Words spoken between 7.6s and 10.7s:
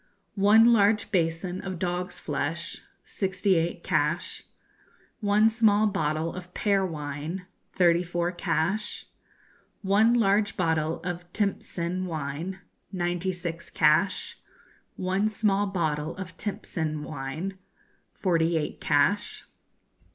thirty four cash. One large